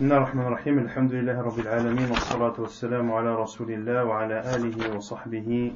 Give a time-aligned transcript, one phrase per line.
[0.00, 4.96] بسم الله الرحمن الرحيم الحمد لله رب العالمين والصلاة والسلام على رسول الله وعلى آله
[4.96, 5.72] وصحبه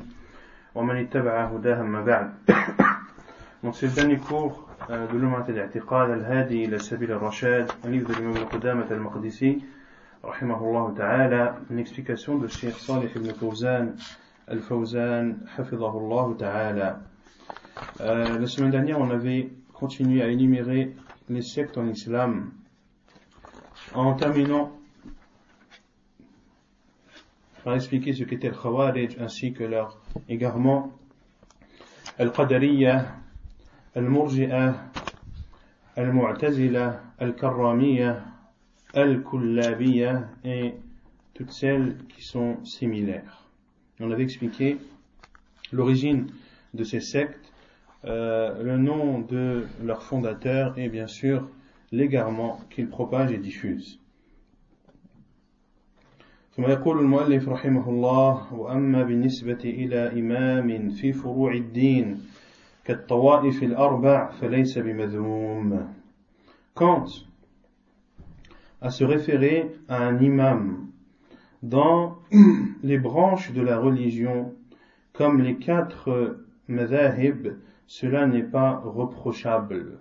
[0.75, 2.33] ومن اتبع هداه ما بعد
[3.63, 8.09] Donc c'est le dernier cours euh, de l'Umat al-I'tiqad al-Hadi ila Sabil al-Rashad, un livre
[8.09, 9.63] de l'imam al-Qudamah al-Maqdisi,
[10.23, 13.93] rahimahullah ta'ala, une explication de Cheikh Salih ibn Fawzan
[14.49, 17.01] al-Fawzan, hafidahullah ta'ala.
[18.01, 20.97] Euh, la semaine dernière, on avait continué à énumérer
[21.29, 22.53] les sectes en islam
[23.95, 24.73] en terminant
[27.63, 29.99] par expliquer ce qu'était le Khawarij ainsi que leur
[30.29, 30.93] égarement,
[32.19, 33.07] Al-Qadariyya,
[33.95, 34.75] Al-Murji'a,
[35.97, 38.23] Al-Mu'tazila, Al-Karramiyya,
[38.93, 40.75] Al-Kullabiyya et
[41.33, 43.47] toutes celles qui sont similaires.
[44.01, 44.77] On avait expliqué
[45.73, 46.27] l'origine
[46.75, 47.53] de ces sectes,
[48.05, 51.49] euh, le nom de leur fondateur et bien sûr
[51.92, 54.00] l'égarement qu'il propage et diffuse.
[56.56, 62.22] ثم يقول المؤلف رحمه الله وأما بالنسبة إلى إمام في فروع الدين
[62.86, 65.88] كالطوائف الأربع فليس بمذموم
[66.76, 67.06] Quant
[68.82, 70.88] à se référer à un imam
[71.64, 72.18] dans
[72.84, 74.54] les branches de la religion
[75.14, 77.50] comme les quatre madhahib,
[77.88, 80.00] cela n'est pas reprochable.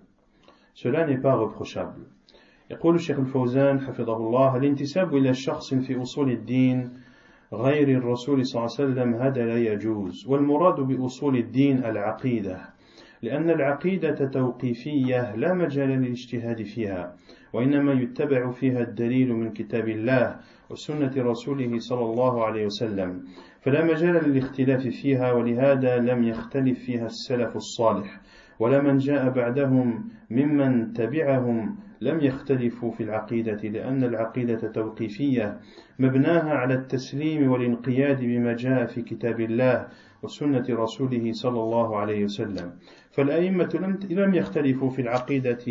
[0.74, 2.08] Cela n'est pas reprochable.
[2.72, 6.90] يقول الشيخ الفوزان حفظه الله الانتساب إلى شخص في أصول الدين
[7.54, 12.58] غير الرسول صلى الله عليه وسلم هذا لا يجوز والمراد بأصول الدين العقيدة
[13.22, 17.16] لأن العقيدة توقيفية لا مجال للاجتهاد فيها
[17.54, 20.36] وإنما يتبع فيها الدليل من كتاب الله
[20.70, 23.24] وسنة رسوله صلى الله عليه وسلم
[23.62, 28.22] فلا مجال للاختلاف فيها ولهذا لم يختلف فيها السلف الصالح
[28.64, 35.60] ولا من جاء بعدهم ممن تبعهم لم يختلفوا في العقيدة لأن العقيدة توقيفية
[36.00, 39.88] مبناها على التسليم والانقياد بما جاء في كتاب الله
[40.24, 42.72] وسنة رسوله صلى الله عليه وسلم.
[43.12, 45.66] فالأئمة لم يختلفوا في العقيدة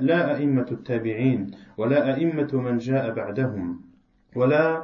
[0.00, 3.80] لا أئمة التابعين ولا أئمة من جاء بعدهم
[4.36, 4.82] ولا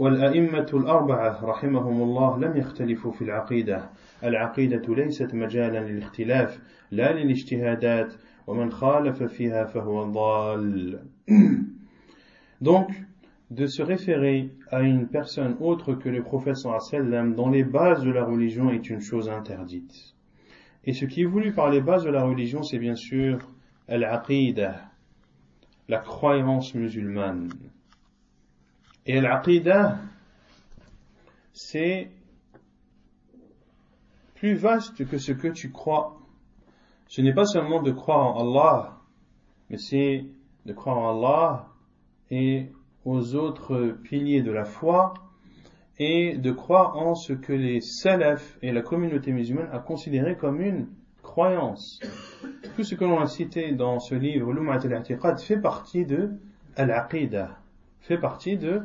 [0.00, 3.90] والأئمة الأربعة رحمهم الله لم يختلفوا في العقيدة
[4.24, 6.60] العقيدة ليست مجالا للاختلاف
[6.90, 8.14] لا للاجتهادات
[8.46, 11.00] ومن خالف فيها فهو ضال
[12.60, 12.88] Donc,
[13.50, 18.10] de se référer à une personne autre que le prophète sallam dans les bases de
[18.10, 20.14] la religion est une chose interdite.
[20.84, 23.38] Et ce qui est voulu par les bases de la religion, c'est bien sûr
[23.88, 24.80] al-aqidah,
[25.88, 27.50] la croyance musulmane.
[29.13, 29.97] Et l'aqidah,
[31.51, 32.09] c'est
[34.35, 36.17] plus vaste que ce que tu crois.
[37.09, 38.99] Ce n'est pas seulement de croire en Allah,
[39.69, 40.27] mais c'est
[40.65, 41.67] de croire en Allah
[42.29, 42.71] et
[43.03, 45.13] aux autres piliers de la foi
[45.99, 50.61] et de croire en ce que les salafs et la communauté musulmane a considéré comme
[50.61, 50.87] une
[51.21, 51.99] croyance.
[52.77, 56.29] Tout ce que l'on a cité dans ce livre, l'Ummat al-I'tiqad, fait partie de
[56.77, 57.57] al-Aqidah
[58.01, 58.81] fait partie de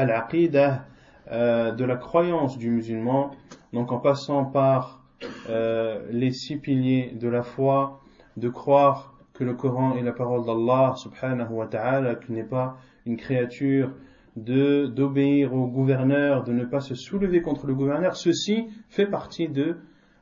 [0.00, 0.86] al-aqidah,
[1.30, 3.30] euh, de la croyance du musulman,
[3.72, 5.04] donc en passant par
[5.48, 8.00] euh, les six piliers de la foi,
[8.36, 12.78] de croire que le Coran est la parole d'Allah subhanahu wa ta'ala, qu'il n'est pas
[13.06, 13.92] une créature,
[14.36, 19.48] de d'obéir au gouverneur, de ne pas se soulever contre le gouverneur, ceci fait partie
[19.48, 19.76] de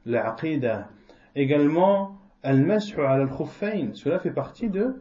[0.06, 0.88] l'aqidah.
[1.36, 4.96] Également, al-mas'u al-khuffayn, cela fait partie de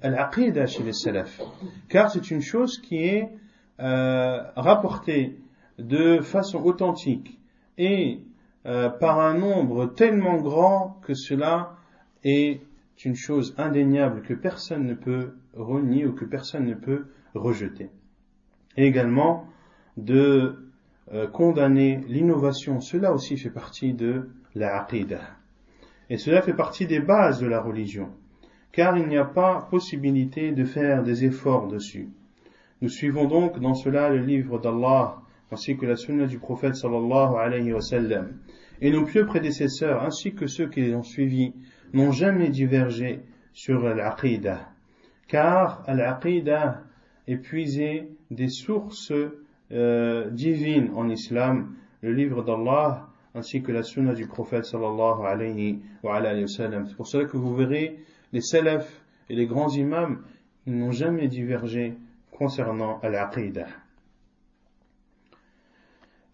[0.00, 1.40] al-aqidah chez les salafs.
[1.88, 3.28] Car c'est une chose qui est
[3.80, 5.38] euh, rapportée
[5.78, 7.38] de façon authentique
[7.78, 8.20] et
[8.66, 11.76] euh, par un nombre tellement grand que cela
[12.24, 12.60] est
[13.04, 17.90] une chose indéniable que personne ne peut renier ou que personne ne peut rejeter.
[18.76, 19.46] Et également
[19.96, 20.70] de
[21.12, 24.86] euh, condamner l'innovation, cela aussi fait partie de la
[26.10, 28.10] Et cela fait partie des bases de la religion
[28.72, 32.08] car il n'y a pas possibilité de faire des efforts dessus.
[32.82, 35.16] Nous suivons donc dans cela le livre d'Allah,
[35.50, 38.38] ainsi que la sunna du prophète sallallahu alayhi wa sallam.
[38.80, 41.52] Et nos pieux prédécesseurs, ainsi que ceux qui les ont suivis,
[41.92, 43.20] n'ont jamais divergé
[43.52, 44.70] sur l'aqidah.
[45.28, 46.82] Car l'aqidah
[47.26, 49.12] est puisé des sources
[49.72, 55.80] euh, divines en islam, le livre d'Allah, ainsi que la sunna du prophète sallallahu alayhi
[56.02, 56.86] wa sallam.
[56.86, 57.98] C'est pour cela que vous verrez
[58.32, 60.22] les salafs et les grands imams
[60.66, 61.94] n'ont jamais divergé
[62.40, 63.68] concernant l'aqidah.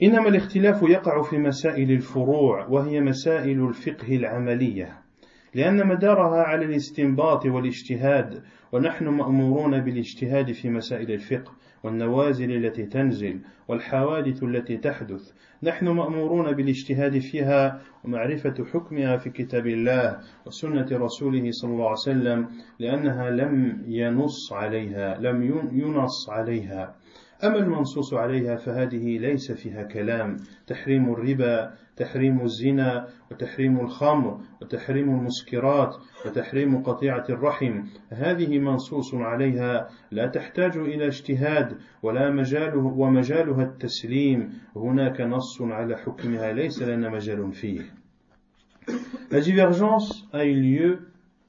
[0.03, 4.99] إنما الاختلاف يقع في مسائل الفروع وهي مسائل الفقه العملية
[5.55, 8.43] لأن مدارها على الاستنباط والاجتهاد
[8.73, 11.53] ونحن مأمورون بالاجتهاد في مسائل الفقه
[11.87, 15.33] والنوازل التي تنزل والحوادث التي تحدث.
[15.63, 22.49] نحن مأمورون بالاجتهاد فيها ومعرفة حكمها في كتاب الله وسنة رسوله صلى الله عليه وسلم
[22.79, 25.43] لأنها لم ينص عليها لم
[25.73, 26.96] ينص عليها.
[27.45, 30.37] أما المنصوص عليها فهذه ليس فيها كلام.
[30.67, 35.97] تحريم الربا تحريم الزنا وتحريم الخمر وتحريم المسكرات
[36.27, 37.83] وتحريم قطيعة الرحم.
[38.11, 39.89] هذه منصوص عليها.
[40.11, 44.53] لا تحتاج إلى اجتهاد ولا مجاله ومجالها التسليم.
[44.77, 47.81] هناك نص على حكمها ليس لنا مجال فيه.
[49.31, 50.99] La divergence a eu lieu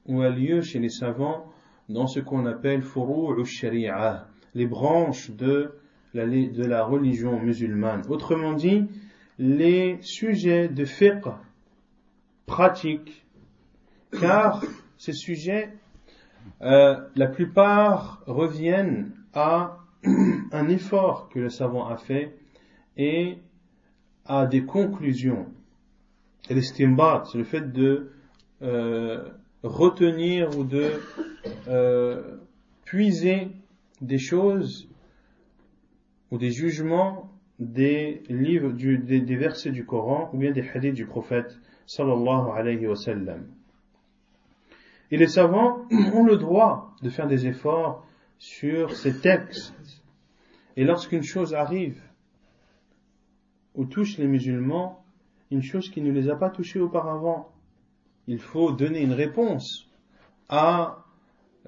[0.06, 1.46] ou a lieu chez les savants
[1.88, 5.72] dans ce qu'on appelle furu'u sharia, les branches de
[6.14, 8.02] la, de la religion musulmane.
[8.08, 8.86] Autrement dit,
[9.38, 11.26] les sujets de fiqh
[12.46, 13.24] pratiques,
[14.20, 14.64] car
[14.96, 15.72] ces sujets,
[16.62, 19.78] euh, la plupart reviennent à
[20.52, 22.36] un effort que le savant a fait
[22.96, 23.38] et
[24.24, 25.46] à des conclusions.
[26.50, 28.12] L'estimbat, c'est le fait de
[28.62, 29.28] euh,
[29.62, 30.92] retenir ou de
[31.68, 32.38] euh,
[32.84, 33.48] puiser
[34.00, 34.88] des choses
[36.30, 41.06] ou des jugements des livres, des, des, versets du Coran ou bien des hadiths du
[41.06, 43.46] prophète sallallahu alayhi wa sallam.
[45.10, 48.06] Et les savants ont le droit de faire des efforts
[48.38, 49.74] sur ces textes.
[50.76, 52.00] Et lorsqu'une chose arrive
[53.74, 55.04] ou touche les musulmans,
[55.50, 57.50] une chose qui ne les a pas touchés auparavant,
[58.26, 59.90] il faut donner une réponse
[60.48, 61.04] à,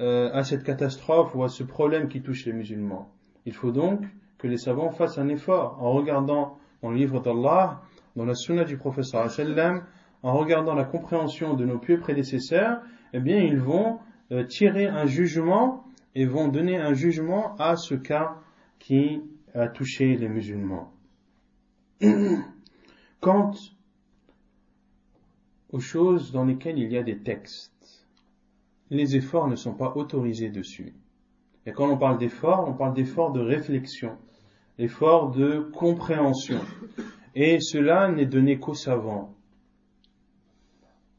[0.00, 3.12] euh, à cette catastrophe ou à ce problème qui touche les musulmans.
[3.44, 4.02] Il faut donc
[4.38, 7.82] que les savants fassent un effort en regardant dans le livre d'Allah,
[8.16, 9.84] dans la sunna du professeur sallam,
[10.22, 12.80] en regardant la compréhension de nos pieux prédécesseurs,
[13.12, 13.98] eh bien ils vont
[14.32, 18.36] euh, tirer un jugement et vont donner un jugement à ce cas
[18.78, 19.22] qui
[19.54, 20.92] a touché les musulmans.
[23.20, 23.52] Quant
[25.72, 27.79] aux choses dans lesquelles il y a des textes,
[28.90, 30.94] les efforts ne sont pas autorisés dessus.
[31.66, 34.16] Et quand on parle d'efforts, on parle d'efforts de réflexion
[34.80, 36.60] effort de compréhension.
[37.34, 39.34] Et cela n'est donné qu'aux savants.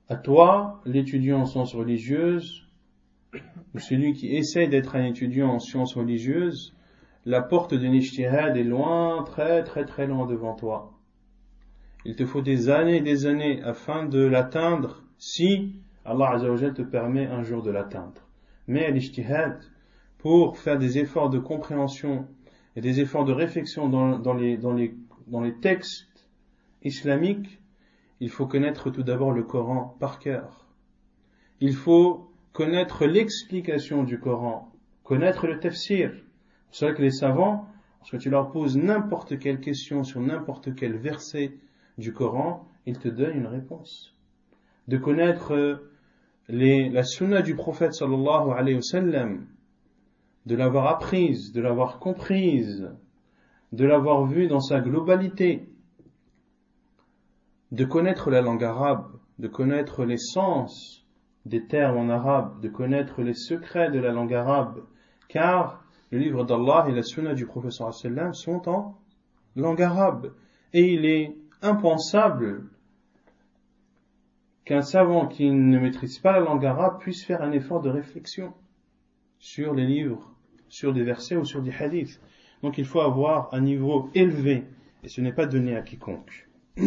[0.10, 2.68] À toi, l'étudiant en sciences religieuses,
[3.74, 6.76] ou celui qui essaie d'être un étudiant en sciences religieuses,
[7.26, 10.92] la porte de l'ijtihad est loin, très très très loin devant toi.
[12.04, 15.76] Il te faut des années et des années afin de l'atteindre si
[16.06, 18.28] Allah Azzawajal te permet un jour de l'atteindre.
[18.68, 19.60] Mais l'ijtihad,
[20.18, 22.28] pour faire des efforts de compréhension
[22.76, 24.96] et des efforts de réflexion dans, dans, les, dans, les,
[25.28, 26.28] dans les textes
[26.84, 27.60] islamiques,
[28.20, 30.68] il faut connaître tout d'abord le Coran par cœur.
[31.60, 34.72] Il faut connaître l'explication du Coran,
[35.04, 36.12] connaître le tafsir.
[36.72, 37.68] C'est vrai que les savants,
[38.00, 41.58] lorsque tu leur poses n'importe quelle question sur n'importe quel verset
[41.98, 44.16] du Coran, ils te donnent une réponse.
[44.88, 45.91] De connaître
[46.50, 49.48] les, la sunna du prophète sallallahu alayhi wa sallam,
[50.46, 52.90] de l'avoir apprise, de l'avoir comprise,
[53.72, 55.70] de l'avoir vue dans sa globalité,
[57.72, 59.08] de connaître la langue arabe,
[59.40, 61.06] de connaître les sens
[61.46, 64.84] des termes en arabe, de connaître les secrets de la langue arabe,
[65.30, 68.98] car le livre d'Allah et la sunna du professeur sallam sont en
[69.56, 70.34] langue arabe.
[70.74, 72.66] Et il est impensable
[74.66, 78.54] qu'un savant qui ne maîtrise pas la langue arabe puisse faire un effort de réflexion
[79.40, 80.32] sur les livres
[80.72, 82.20] sur des versets ou sur des hadiths.
[82.64, 84.64] Donc il faut avoir un niveau élevé
[85.04, 86.48] et ce n'est pas donné à quiconque.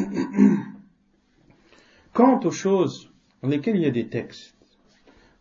[2.12, 3.12] Quant aux choses
[3.42, 4.56] dans lesquelles il y a des textes,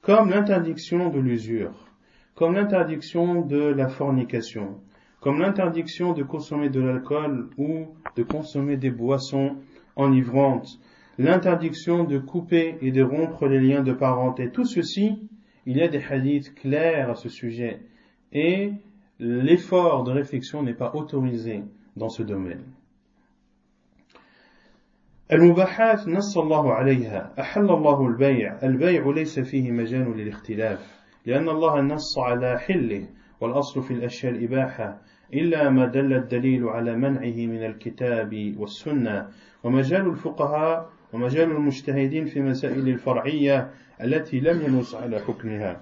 [0.01, 1.87] comme l'interdiction de l'usure,
[2.35, 4.81] comme l'interdiction de la fornication,
[5.21, 7.87] comme l'interdiction de consommer de l'alcool ou
[8.17, 9.55] de consommer des boissons
[9.95, 10.79] enivrantes,
[11.18, 15.28] l'interdiction de couper et de rompre les liens de parenté, tout ceci,
[15.66, 17.80] il y a des hadiths clairs à ce sujet
[18.32, 18.72] et
[19.18, 21.64] l'effort de réflexion n'est pas autorisé
[21.96, 22.64] dans ce domaine.
[25.32, 32.18] المباحات نص الله عليها أحل الله البيع البيع ليس فيه مجال للاختلاف لأن الله نص
[32.18, 33.08] على حله
[33.40, 35.00] والأصل في الأشياء الإباحة
[35.34, 39.28] إلا ما دل الدليل على منعه من الكتاب والسنة
[39.64, 43.69] ومجال الفقهاء ومجال المجتهدين في مسائل الفرعية
[44.01, 45.81] التي لم ينص على حكمها.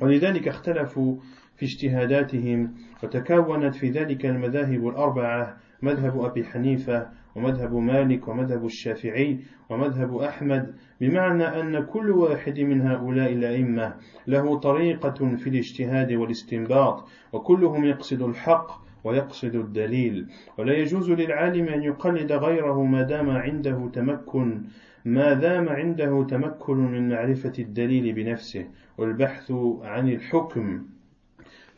[0.00, 1.16] ولذلك اختلفوا
[1.56, 9.38] في اجتهاداتهم وتكونت في ذلك المذاهب الأربعة مذهب أبي حنيفة ومذهب مالك ومذهب الشافعي
[9.70, 13.94] ومذهب أحمد بمعنى أن كل واحد من هؤلاء الأئمة
[14.26, 20.26] له طريقة في الاجتهاد والاستنباط وكلهم يقصد الحق ويقصد الدليل.
[20.58, 24.62] ولا يجوز للعالم أن يقلد غيره ما دام عنده تمكن
[25.04, 28.66] ما دام عنده تمكن من معرفة الدليل بنفسه
[28.98, 30.82] والبحث عن الحكم.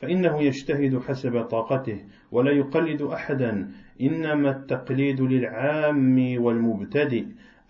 [0.00, 1.98] فإنه يجتهد حسب طاقته
[2.32, 3.70] ولا يقلد أحدا.
[4.00, 7.24] إنما التقليد للعام والمبتدئ.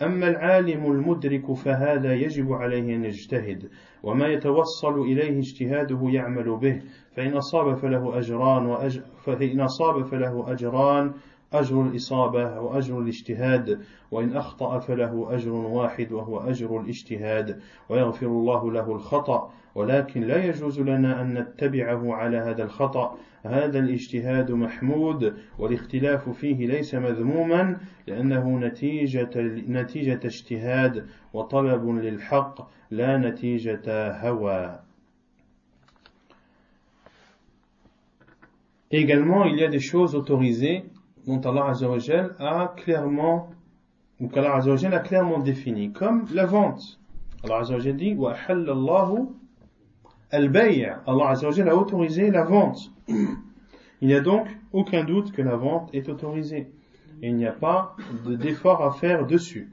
[0.04, 3.68] أما العالم المدرك فهذا يجب عليه أن يجتهد
[4.02, 6.82] وما يتوصل إليه اجتهاده يعمل به
[7.16, 9.00] فإن أصاب فله أجران وأج...
[9.24, 11.12] فإن أصاب فله أجران
[11.60, 13.80] أجر الإصابة وأجر الاجتهاد
[14.10, 19.52] وإن أخطأ فله أجر واحد وهو أجر الاجتهاد ويغفر الله له الخطأ.
[19.74, 23.18] ولكن لا يجوز لنا أن نتبعه على هذا الخطأ.
[23.44, 29.30] هذا الاجتهاد محمود والاختلاف فيه ليس مذموما لأنه نتيجة,
[29.68, 34.80] نتيجة اجتهاد وطلب للحق لا نتيجة هوى.
[38.90, 40.84] Également, il y a des choses autorisées
[41.26, 43.50] dont Allah Azzawajal a clairement,
[44.20, 47.00] ou qu'Allah Azzawajal a clairement défini, comme la vente.
[47.42, 49.28] Allah Azzawajal dit, wa Allahu
[50.30, 52.92] al-bay' Allah Azzawajal a autorisé la vente.
[53.08, 56.70] Il n'y a donc aucun doute que la vente est autorisée.
[57.22, 59.72] Il n'y a pas d'effort à faire dessus.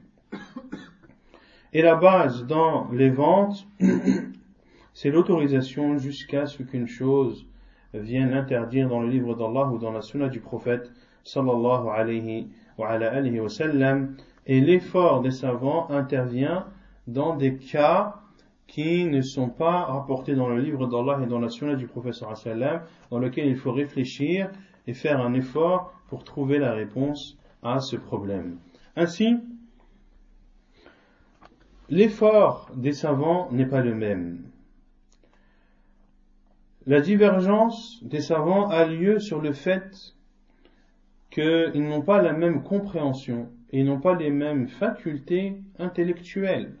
[1.74, 3.66] Et la base dans les ventes,
[4.94, 7.46] c'est l'autorisation jusqu'à ce qu'une chose
[7.94, 10.90] vienne interdire dans le livre d'Allah ou dans la sunna du prophète
[11.24, 11.84] sallallahu
[12.78, 12.94] wa.
[14.46, 16.66] Et l'effort des savants intervient
[17.06, 18.16] dans des cas
[18.66, 22.36] qui ne sont pas rapportés dans le livre d'Allah et dans la sunna du professeur
[22.36, 24.50] sallam, dans lequel il faut réfléchir
[24.86, 28.58] et faire un effort pour trouver la réponse à ce problème.
[28.96, 29.36] Ainsi,
[31.88, 34.44] l'effort des savants n'est pas le même.
[36.86, 40.14] La divergence des savants a lieu sur le fait
[41.32, 46.76] qu'ils n'ont pas la même compréhension et n'ont pas les mêmes facultés intellectuelles.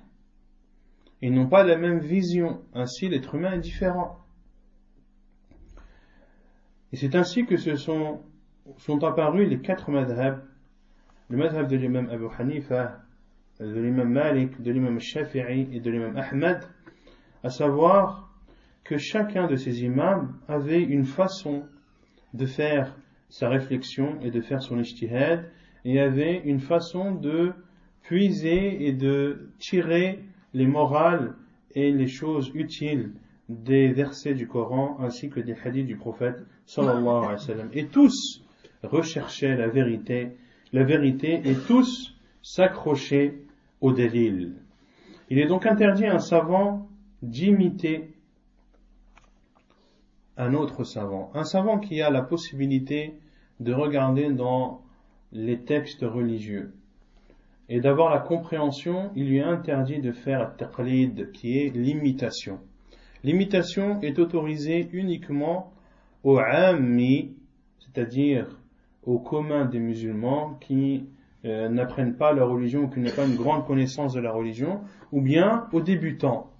[1.22, 2.60] Ils n'ont pas la même vision.
[2.74, 4.18] Ainsi, l'être humain est différent.
[6.92, 8.20] Et c'est ainsi que se sont,
[8.76, 10.42] sont apparus les quatre madhab.
[11.30, 13.00] Le madhab de l'imam Abu Hanifa,
[13.58, 16.68] de l'imam Malik, de l'imam Shafi'i et de l'imam Ahmad,
[17.42, 18.30] à savoir
[18.84, 21.62] que chacun de ces imams avait une façon
[22.34, 22.94] de faire
[23.32, 25.48] sa réflexion et de faire son ijtihad
[25.86, 27.54] et avait une façon de
[28.02, 30.20] puiser et de tirer
[30.52, 31.34] les morales
[31.74, 33.14] et les choses utiles
[33.48, 37.64] des versets du Coran ainsi que des hadiths du prophète sallallahu alayhi wa.
[37.72, 38.44] Et tous
[38.82, 40.32] recherchaient la vérité,
[40.74, 43.38] la vérité et tous s'accrochaient
[43.80, 44.56] au délil.
[45.30, 46.86] Il est donc interdit à un savant
[47.22, 48.12] d'imiter
[50.36, 51.30] un autre savant.
[51.34, 53.14] Un savant qui a la possibilité
[53.60, 54.82] de regarder dans
[55.32, 56.72] les textes religieux
[57.68, 62.58] et d'avoir la compréhension, il lui est interdit de faire taqlid, qui est l'imitation.
[63.24, 65.72] L'imitation est autorisée uniquement
[66.24, 67.34] aux ammi,
[67.78, 68.58] c'est-à-dire
[69.04, 71.06] aux communs des musulmans qui
[71.44, 74.80] euh, n'apprennent pas la religion ou qui n'ont pas une grande connaissance de la religion,
[75.10, 76.50] ou bien aux débutants.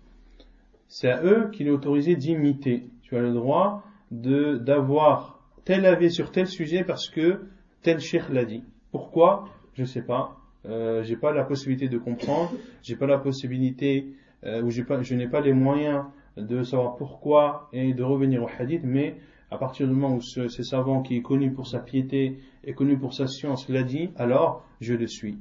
[0.89, 2.89] C'est à eux qu'il est autorisé d'imiter.
[3.03, 5.32] Tu as le droit d'avoir
[5.65, 7.47] tel avis sur tel sujet parce que
[7.83, 8.65] tel cheikh l'a dit.
[8.91, 9.49] Pourquoi?
[9.75, 12.53] Je ne sais pas euh, j'ai pas la possibilité de comprendre,
[12.83, 14.15] j'ai pas la possibilité
[14.45, 16.05] euh, ou pas, je n'ai pas les moyens
[16.37, 19.17] de savoir pourquoi et de revenir au hadith, mais
[19.51, 22.97] à partir du moment où ce, savant qui est connu pour sa piété et connu
[22.97, 25.39] pour sa science l'a dit, alors je le suis.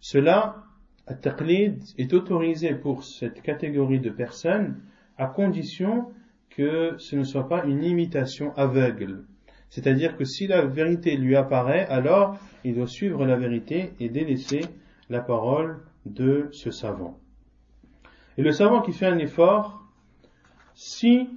[0.00, 0.64] Cela,
[1.22, 4.80] taqlid, est autorisé pour cette catégorie de personnes
[5.16, 6.06] à condition
[6.58, 9.24] que ce ne soit pas une imitation aveugle.
[9.70, 14.62] C'est-à-dire que si la vérité lui apparaît, alors il doit suivre la vérité et délaisser
[15.08, 17.20] la parole de ce savant.
[18.38, 19.84] Et le savant qui fait un effort,
[20.74, 21.28] si,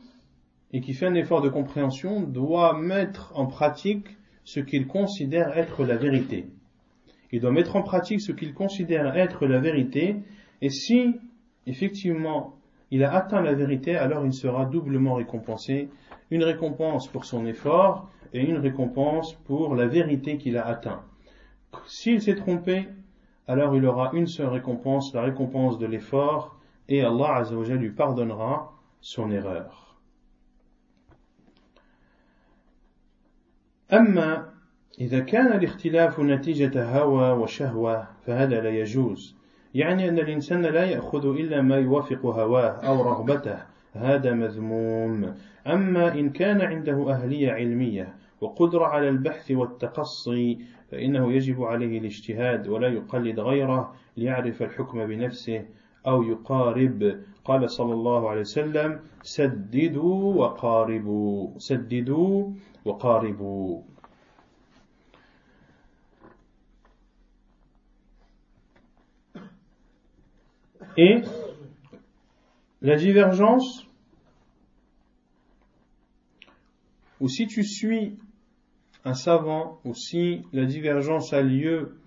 [0.74, 4.08] et qui fait un effort de compréhension, doit mettre en pratique
[4.44, 6.48] ce qu'il considère être la vérité.
[7.32, 10.16] Il doit mettre en pratique ce qu'il considère être la vérité,
[10.63, 11.13] et si,
[11.68, 12.56] effectivement,
[12.91, 15.88] il a atteint la vérité, alors il sera doublement récompensé,
[16.31, 21.03] une récompense pour son effort et une récompense pour la vérité qu'il a atteint.
[21.87, 22.88] S'il s'est trompé,
[23.49, 26.57] alors il aura une seule récompense, la récompense de l'effort,
[26.88, 29.83] et Allah Azzawajal lui pardonnera son erreur.
[33.93, 34.50] أما
[35.00, 39.37] إذا كان الاختلاف نتيجة هوى وشهوة فهذا لا يجوز
[39.75, 43.58] يعني أن الإنسان لا يأخذ إلا ما يوافق هواه أو رغبته.
[43.94, 45.36] هذا مذموم.
[45.68, 50.58] أما إن كان عنده أهلية علمية وقدرة على البحث والتقصي
[50.92, 55.66] فإنه يجب عليه الاجتهاد ولا يقلد غيره ليعرف الحكم بنفسه
[56.08, 57.20] أو يقارب.
[57.46, 61.50] قال صلى الله عليه وسلم سددوا وقاربوا.
[61.58, 62.50] سددوا
[62.86, 63.91] وقاربوا.
[70.98, 71.22] Et
[72.82, 73.88] la divergence,
[77.20, 78.18] ou si tu suis
[79.06, 81.98] un savant, ou si la divergence a lieu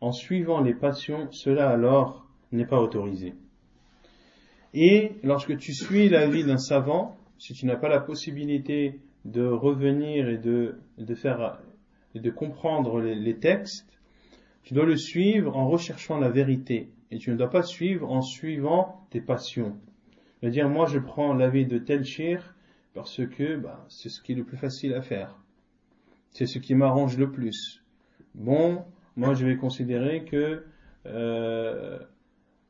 [0.00, 3.34] en suivant les passions, cela alors n'est pas autorisé.
[4.74, 9.44] Et lorsque tu suis la vie d'un savant, si tu n'as pas la possibilité de
[9.44, 10.74] revenir et de,
[11.14, 11.58] faire
[12.34, 13.86] comprendre les, textes,
[14.62, 16.88] tu dois le suivre en recherchant la vérité.
[17.12, 19.76] Et tu ne dois pas suivre en suivant tes passions.
[20.40, 22.56] C'est-à-dire, moi je prends l'avis de tel shir
[22.94, 25.36] parce que bah, c'est ce qui est le plus facile à faire.
[26.30, 27.84] C'est ce qui m'arrange le plus.
[28.34, 28.82] Bon,
[29.16, 30.64] moi je vais considérer que
[31.04, 31.98] euh,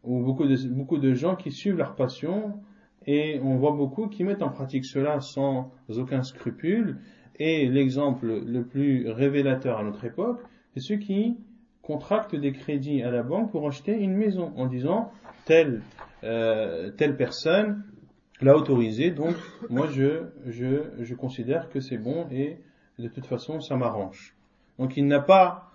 [0.03, 2.61] ou beaucoup de, beaucoup de gens qui suivent leur passion
[3.07, 6.99] et on voit beaucoup qui mettent en pratique cela sans aucun scrupule
[7.37, 10.41] et l'exemple le plus révélateur à notre époque,
[10.75, 11.37] c'est ceux qui
[11.83, 15.13] contractent des crédits à la banque pour acheter une maison en disant
[15.45, 15.83] telle,
[16.25, 17.85] euh, telle personne
[18.41, 19.35] l'a autorisé, donc
[19.69, 22.59] moi je, je, je considère que c'est bon et
[22.99, 24.35] de toute façon ça m'arrange.
[24.79, 25.73] Donc il n'a pas,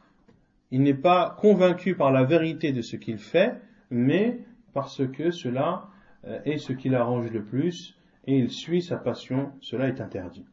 [0.72, 3.56] il n'est pas convaincu par la vérité de ce qu'il fait,
[3.90, 4.40] mais
[4.74, 5.88] parce que cela
[6.26, 10.46] euh, est ce qui l'arrange le plus et il suit sa passion, cela est interdit.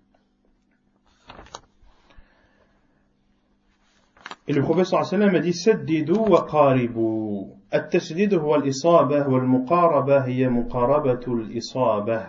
[4.47, 7.55] Et le professeur sallam a dit Saddidu wa qaribu.
[7.75, 12.27] التسديد هو الإصابة والمقاربة هي مقاربة الإصابة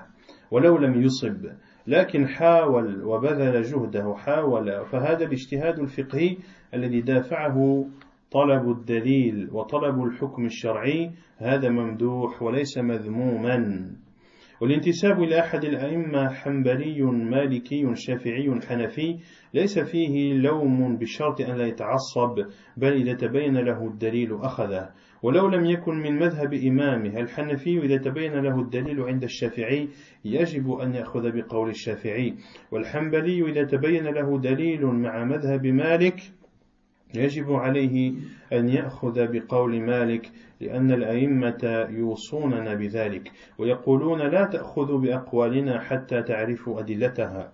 [0.51, 1.45] ولو لم يصب
[1.87, 6.37] لكن حاول وبذل جهده حاول فهذا الاجتهاد الفقهي
[6.73, 7.85] الذي دافعه
[8.31, 13.85] طلب الدليل وطلب الحكم الشرعي هذا ممدوح وليس مذموما
[14.61, 19.19] والانتساب إلى أحد الأئمة حنبلي مالكي شافعي حنفي
[19.53, 22.45] ليس فيه لوم بشرط أن لا يتعصب
[22.77, 24.89] بل إذا تبين له الدليل أخذه.
[25.23, 29.89] ولو لم يكن من مذهب إمامه الحنفي إذا تبين له الدليل عند الشافعي
[30.25, 32.33] يجب أن يأخذ بقول الشافعي.
[32.71, 36.19] والحنبلي إذا تبين له دليل مع مذهب مالك
[37.15, 38.13] يجب عليه
[38.53, 47.51] أن يأخذ بقول مالك لأن الأئمة يوصوننا بذلك ويقولون لا تأخذوا بأقوالنا حتى تعرفوا أدلتها.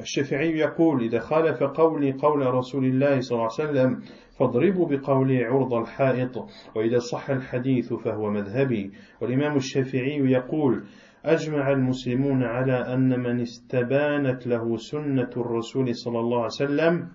[0.00, 4.00] الشافعي يقول إذا خالف قولي قول رسول الله صلى الله عليه وسلم
[4.38, 8.90] فاضربوا بقولي عرض الحائط وإذا صح الحديث فهو مذهبي.
[9.20, 10.84] والإمام الشافعي يقول
[11.24, 17.08] أجمع المسلمون على أن من استبانت له سنة الرسول صلى الله عليه وسلم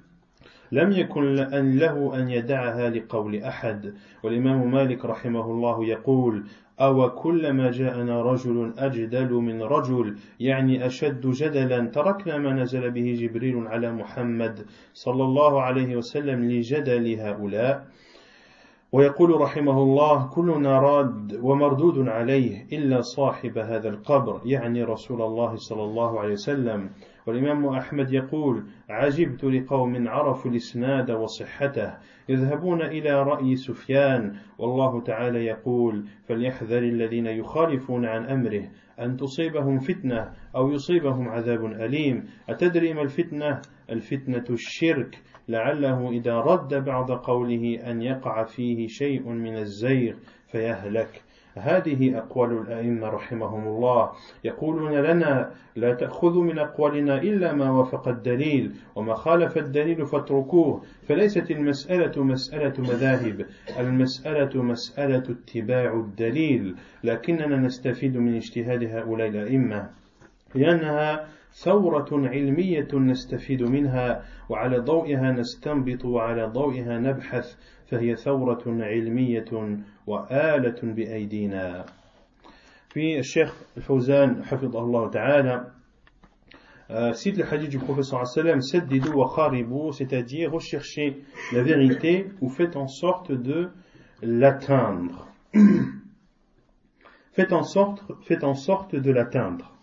[0.72, 3.94] لم يكن أن له أن يدعها لقول أحد.
[4.24, 6.44] والإمام مالك رحمه الله يقول
[6.82, 13.68] أو كلما جاءنا رجل أجدل من رجل يعني أشد جدلا تركنا ما نزل به جبريل
[13.68, 17.86] على محمد صلى الله عليه وسلم لجدل هؤلاء.
[18.92, 25.84] ويقول رحمه الله كلنا راد ومردود عليه إلا صاحب هذا القبر يعني رسول الله صلى
[25.84, 26.90] الله عليه وسلم.
[27.30, 31.94] والإمام أحمد يقول عجبت لقوم عرفوا الإسناد وصحته
[32.30, 40.32] يذهبون إلى رأي سفيان والله تعالى يقول فليحذر الذين يخالفون عن أمره أن تصيبهم فتنة
[40.56, 42.26] أو يصيبهم عذاب أليم.
[42.50, 45.22] أتدري ما الفتنة؟ الفتنة الشرك.
[45.48, 50.16] لعله إذا رد بعض قوله أن يقع فيه شيء من الزيغ
[50.48, 51.22] فيهلك.
[51.56, 54.12] هذه أقوال الأئمة رحمهم الله.
[54.44, 60.84] يقولون لنا لا تأخذوا من أقوالنا إلا ما وافق الدليل وما خالف الدليل فاتركوه.
[61.08, 63.46] فليست المسألة مسألة مذاهب
[63.80, 66.76] المسألة مسألة اتباع الدليل.
[67.04, 69.90] لكننا نستفيد من اجتهاد هؤلاء الأئمة.
[70.56, 77.56] لأنها ثورة علمية نستفيد منها وعلى ضوئها نستنبط وعلى ضوئها نبحث
[77.88, 81.86] فهي ثورة علمية وآلة بأيدينا.
[82.90, 85.72] في الشيخ الفوزان حفظه الله تعالى
[86.92, 91.22] آه، سيد الحديث صلى الله عليه وسلم سددوا وخاربوا c'est-à-dire recherchez
[91.54, 93.70] la vérité ou faites en sorte de
[94.24, 95.28] l'atteindre.
[97.34, 99.79] Faites en sorte faites en sorte de l'atteindre.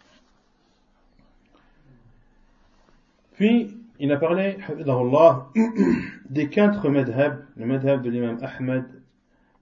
[3.37, 4.59] Puis il a parlé
[6.31, 8.85] des quatre madhab, le madhab de l'imam Ahmad,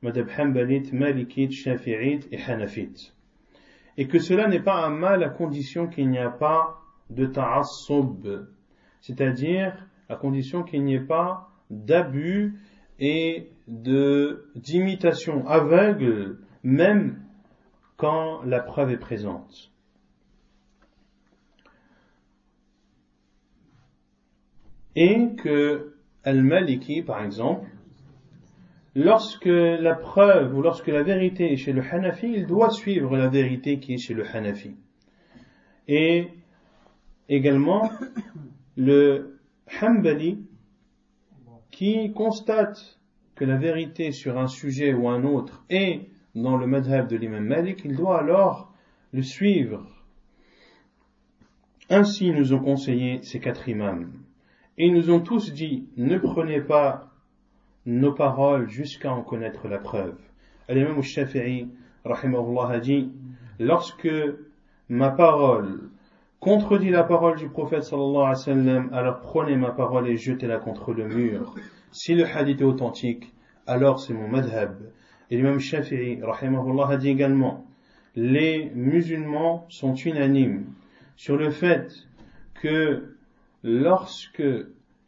[0.02, 3.12] madhab Hanbalit, Malikit, Shafi'it et Hanafit.
[3.96, 8.48] Et que cela n'est pas un mal à condition qu'il n'y a pas de ta'assub,
[9.00, 12.60] c'est-à-dire à condition qu'il n'y ait pas d'abus
[12.98, 17.22] et d'imitation aveugle, même
[17.96, 19.73] quand la preuve est présente.
[24.96, 27.68] Et que Al-Maliki, par exemple,
[28.94, 33.28] lorsque la preuve ou lorsque la vérité est chez le Hanafi, il doit suivre la
[33.28, 34.76] vérité qui est chez le Hanafi.
[35.88, 36.28] Et
[37.28, 37.90] également,
[38.76, 39.38] le
[39.80, 40.46] Hanbali,
[41.70, 43.00] qui constate
[43.34, 47.44] que la vérité sur un sujet ou un autre est dans le madhab de l'imam
[47.44, 48.72] Malik, il doit alors
[49.12, 49.86] le suivre.
[51.90, 54.23] Ainsi nous ont conseillé ces quatre imams.
[54.76, 57.10] Et ils nous ont tous dit, ne prenez pas
[57.86, 60.16] nos paroles jusqu'à en connaître la preuve.
[60.68, 61.68] L'imam Shafi'i,
[62.04, 63.10] rahimahullah, a dit,
[63.60, 64.08] lorsque
[64.88, 65.90] ma parole
[66.40, 70.58] contredit la parole du prophète sallallahu alayhi wa sallam, alors prenez ma parole et jetez-la
[70.58, 71.54] contre le mur.
[71.92, 73.32] Si le hadith est authentique,
[73.66, 74.74] alors c'est mon madhab.
[75.30, 77.64] Et l'imam Shafi'i, rahimahullah, a dit également,
[78.16, 80.64] les musulmans sont unanimes
[81.16, 81.92] sur le fait
[82.54, 83.13] que
[83.64, 84.44] lorsque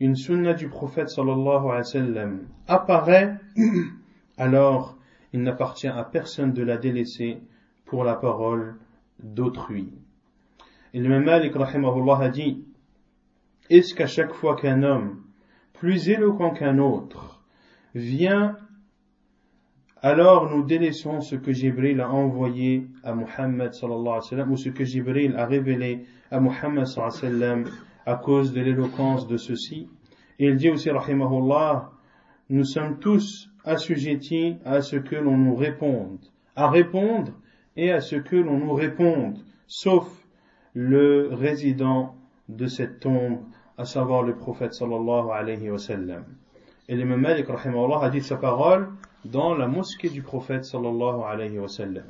[0.01, 2.29] une sunna du prophète sallallahu alayhi wa
[2.67, 3.37] apparaît,
[4.39, 4.97] alors
[5.33, 7.39] il n'appartient à personne de la délaisser
[7.85, 8.77] pour la parole
[9.23, 9.93] d'autrui.
[10.95, 12.65] Et le rahimahullah a dit,
[13.69, 15.23] est-ce qu'à chaque fois qu'un homme,
[15.75, 17.45] plus éloquent qu'un autre,
[17.95, 18.57] vient,
[20.01, 24.71] alors nous délaissons ce que Jibril a envoyé à Muhammad sallallahu alayhi wa ou ce
[24.71, 27.71] que Jibril a révélé à Muhammad sallallahu alayhi wa
[28.07, 29.89] à cause de l'éloquence de ceci.
[30.39, 31.91] Et il dit aussi, rahimahullah,
[32.49, 36.21] nous sommes tous assujettis à ce que l'on nous réponde,
[36.55, 37.33] à répondre
[37.77, 40.07] et à ce que l'on nous réponde, sauf
[40.73, 42.15] le résident
[42.49, 43.41] de cette tombe,
[43.77, 46.25] à savoir le prophète sallallahu alayhi wa sallam.
[46.89, 48.89] Et l'imam Malik rahimahullah a dit sa parole
[49.25, 52.05] dans la mosquée du prophète sallallahu alayhi wa sallam.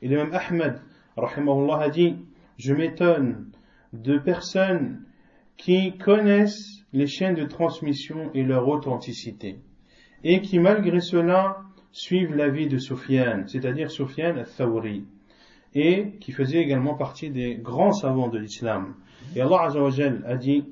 [0.00, 0.80] Et l'imam Ahmed
[1.16, 2.16] rahimahullah a dit,
[2.56, 3.50] je m'étonne
[3.92, 5.02] de personnes
[5.56, 9.58] qui connaissent les chaînes de transmission et leur authenticité,
[10.24, 11.58] et qui malgré cela
[11.90, 15.04] suivent l'avis de Soufiane, c'est-à-dire Soufiane al-Thawri
[15.74, 18.94] et qui faisait également partie des grands savants de l'islam.
[19.34, 20.64] Et Allah Azzawajal a dit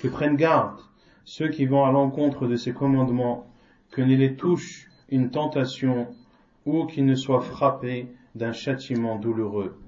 [0.00, 0.80] que prennent garde
[1.24, 3.46] ceux qui vont à l'encontre de ses commandements,
[3.90, 6.08] que ne les touche une tentation
[6.66, 9.78] ou qu'ils ne soient frappés d'un châtiment douloureux.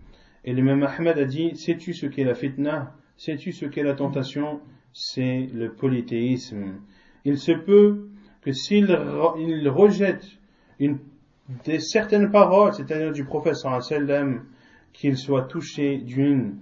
[0.45, 2.95] Et le même Ahmed a dit, sais-tu ce qu'est la fitna?
[3.19, 4.61] Sais-tu ce qu'est la tentation?
[4.93, 6.77] C'est le polythéisme.
[7.25, 8.09] Il se peut
[8.43, 8.87] que s'il
[9.69, 10.25] rejette
[11.81, 13.57] certaines paroles, c'est-à-dire du prophète
[14.93, 16.61] qu'il soit touché d'une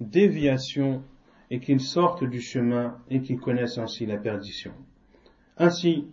[0.00, 1.02] déviation
[1.50, 4.72] et qu'il sorte du chemin et qu'il connaisse ainsi la perdition.
[5.58, 6.08] Ainsi,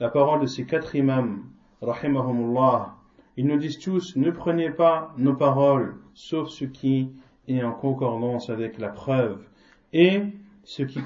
[0.00, 1.44] la parole de ces quatre imams,
[1.80, 2.96] rahimahumullah,
[3.36, 7.12] ils nous disent tous, ne prenez pas nos paroles, sauf ce qui
[7.48, 9.40] est en concordance avec la preuve.
[9.92, 10.22] Et
[10.64, 11.00] ce qui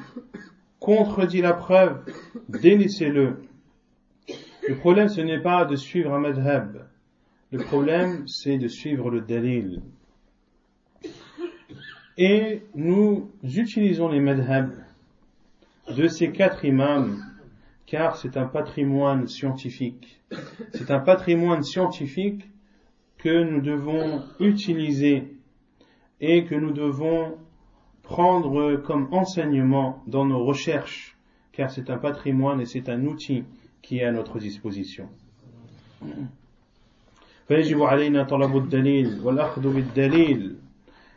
[0.80, 2.04] contredit la preuve,
[2.48, 3.42] délaissez-le.
[4.68, 6.86] Le problème, ce n'est pas de suivre un madhab.
[7.50, 9.82] Le problème, c'est de suivre le dalil.
[12.18, 14.72] Et nous utilisons les madhab
[15.96, 17.22] de ces quatre imams
[17.86, 20.20] car c'est un patrimoine scientifique.
[20.72, 22.48] C'est un patrimoine scientifique
[23.18, 25.31] que nous devons utiliser
[26.22, 27.36] et que nous devons
[28.02, 31.18] prendre comme enseignement dans nos recherches,
[31.52, 33.44] car c'est un patrimoine et c'est un outil
[33.82, 35.08] qui est à notre disposition.
[37.48, 40.56] فيجب علينا طلب الدليل والأخذ بالدليل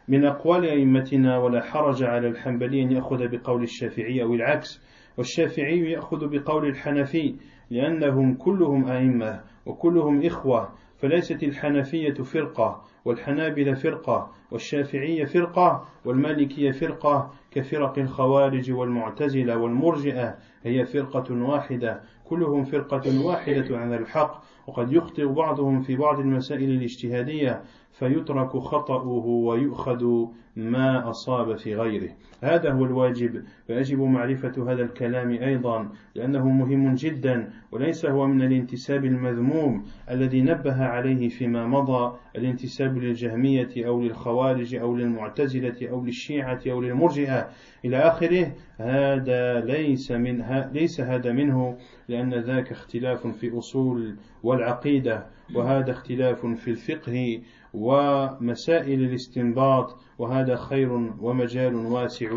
[0.08, 4.82] من أقوال أئمتنا ولا حرج على الحنبلي أن يأخذ بقول الشافعي أو العكس
[5.18, 7.36] والشافعي يأخذ بقول الحنفي
[7.70, 18.00] لأنهم كلهم أئمة وكلهم إخوة فليست الحنفية فرقة والحنابلة فرقة والشافعية فرقة والمالكية فرقة كفرق
[18.00, 22.02] الخوارج والمعتزلة والمرجئة هي فرقة واحدة.
[22.26, 27.64] كلهم فرقة واحدة عن الحق وقد يخطئ بعضهم في بعض المسائل الاجتهادية.
[28.00, 32.10] فيترك خطأه ويؤخذ ما أصاب في غيره.
[32.44, 39.06] هذا هو الواجب فيجب معرفة هذا الكلام أيضا لأنه مهم جدا وليس هو من الانتساب
[39.06, 46.82] المذموم الذي نبه عليه فيما مضى الانتساب للجهمية أو للخوارج أو للمعتزلة أو للشيعة أو
[46.82, 47.50] للمرجئة.
[47.86, 51.78] إلى آخره هذا ليس من ليس هذا منه
[52.08, 57.42] لأن ذاك اختلاف في أصول والعقيدة وهذا اختلاف في الفقه
[57.75, 62.31] ومسائل الاستنباط وهذا خير ومجال واسع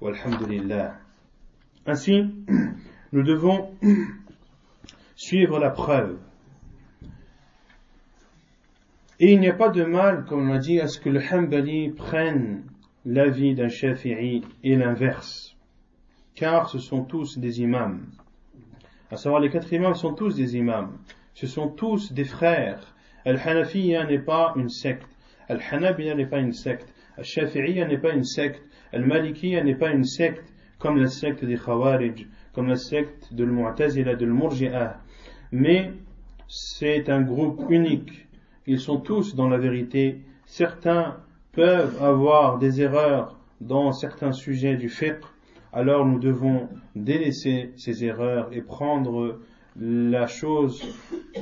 [0.00, 0.96] والحمد لله
[1.86, 2.24] Ainsi,
[3.12, 3.70] nous devons
[5.16, 6.18] suivre la preuve.
[9.18, 11.20] Et il n'y a pas de mal, comme on a dit, à ce que le
[11.20, 12.64] Hanbali prenne
[13.04, 15.56] l'avis d'un Shafi'i et l'inverse.
[16.34, 18.06] Car ce sont tous des imams.
[19.10, 20.96] À savoir, les quatre imams sont tous des imams.
[21.34, 22.93] Ce sont tous des frères.
[23.25, 25.07] Al-Hanafiya n'est pas une secte.
[25.49, 26.93] Al-Hanabiya n'est pas une secte.
[27.17, 28.61] Al-Shafi'iyya n'est pas une secte.
[28.93, 34.15] Al-Malikiyya n'est pas une secte comme la secte des Khawarij, comme la secte de l'Mu'tazila,
[34.15, 34.99] de l'Murji'ah.
[35.51, 35.91] Mais
[36.47, 38.27] c'est un groupe unique.
[38.67, 40.21] Ils sont tous dans la vérité.
[40.45, 41.17] Certains
[41.53, 45.23] peuvent avoir des erreurs dans certains sujets du fiqh,
[45.71, 49.39] alors nous devons délaisser ces erreurs et prendre
[49.79, 50.81] la chose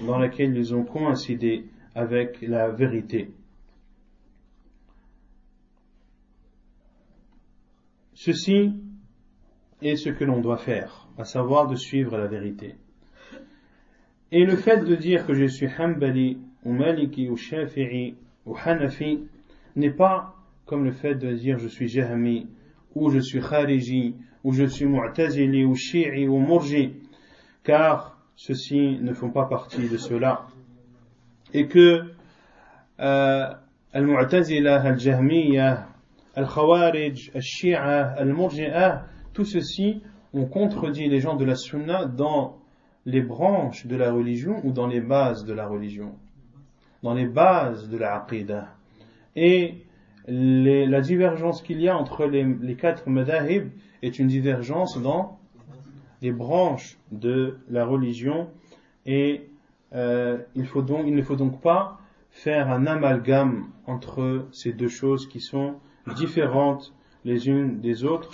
[0.08, 3.32] dans laquelle ils ont coïncidé avec la vérité.
[8.14, 8.74] Ceci
[9.82, 12.76] est ce que l'on doit faire, à savoir de suivre la vérité.
[14.32, 19.28] Et le fait de dire que je suis Hanbali, ou Maliki, ou Shafi'i, ou Hanafi,
[19.76, 22.48] n'est pas comme le fait de dire je suis Jahmi,
[22.96, 26.94] ou je suis Khariji, ou je suis Mu'tazili, ou Shi'i, ou Murji,
[27.64, 30.48] car ceux-ci ne font pas partie de cela.
[31.54, 32.04] Et que
[33.00, 33.54] euh,
[33.94, 35.88] Al-Mu'tazila, Al-Jahmiya,
[36.36, 40.02] Al-Khawarij, Al-Shi'a, Al-Murji'a, tout ceci
[40.34, 42.58] ont contredit les gens de la Sunna dans
[43.06, 46.14] les branches de la religion ou dans les bases de la religion,
[47.04, 48.70] dans les bases de la Aqidah.
[49.36, 49.84] Et
[50.28, 53.70] la divergence qu'il y a entre les, quatre madahib
[54.02, 55.40] est une divergence dans
[56.22, 58.48] les branches de la religion
[59.06, 59.50] et
[59.95, 61.99] euh, il, faut donc, il ne faut donc pas
[62.31, 65.75] faire un amalgame entre ces deux choses qui sont
[66.17, 66.93] différentes
[67.25, 68.31] les unes des autres.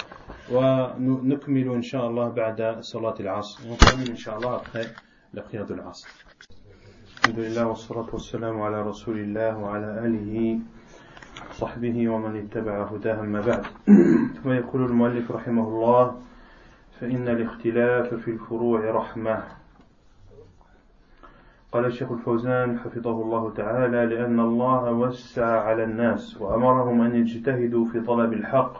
[0.53, 4.87] ونكمل إن شاء الله بعد صلاة العصر ونكمل إن شاء الله après
[5.35, 6.09] la prière de العصر
[7.25, 10.59] الحمد لله والصلاة والسلام على رسول الله وعلى آله
[11.53, 13.65] صحبه ومن اتبع هداه أما بعد
[14.43, 16.21] ثم يقول المؤلف رحمه الله
[17.01, 19.43] فإن الاختلاف في الفروع رحمة
[21.72, 28.00] قال الشيخ الفوزان حفظه الله تعالى لأن الله وسع على الناس وأمرهم أن يجتهدوا في
[28.02, 28.74] طلب الحق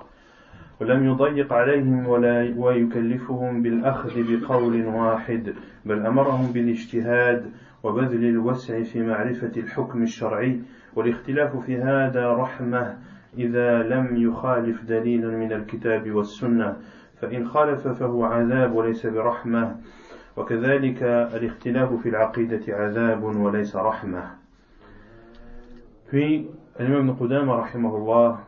[0.82, 5.54] ولم يضيق عليهم ولا ويكلفهم بالأخذ بقول واحد
[5.86, 7.52] بل أمرهم بالاجتهاد
[7.84, 10.62] وبذل الوسع في معرفة الحكم الشرعي
[10.96, 12.98] والاختلاف في هذا رحمة
[13.38, 16.78] إذا لم يخالف دليلا من الكتاب والسنة
[17.22, 19.76] فإن خالف فهو عذاب وليس برحمة.
[20.39, 24.23] وكذلك الاختلاف في العقيدة عذاب وليس رحمة
[26.07, 26.47] Puis,
[26.79, 28.41] l'imam Ibn Qudama, rahimahullah,